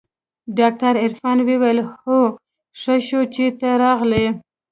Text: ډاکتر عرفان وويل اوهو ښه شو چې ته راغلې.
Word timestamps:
ډاکتر 0.57 0.93
عرفان 1.03 1.37
وويل 1.47 1.77
اوهو 1.83 2.19
ښه 2.81 2.95
شو 3.07 3.21
چې 3.33 3.45
ته 3.59 3.69
راغلې. 3.83 4.25